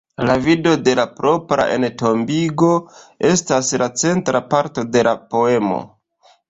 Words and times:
La 0.27 0.35
vido 0.45 0.71
de 0.87 0.95
la 0.99 1.05
propra 1.19 1.67
entombigo, 1.75 2.71
estas 3.33 3.73
la 3.83 3.93
centra 4.07 4.45
parto 4.57 4.91
de 4.97 5.07
la 5.11 5.17
poemo. 5.35 5.81